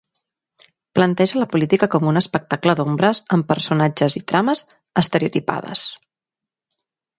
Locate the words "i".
4.23-4.23